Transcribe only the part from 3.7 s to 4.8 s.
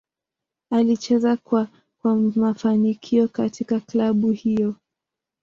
klabu hiyo.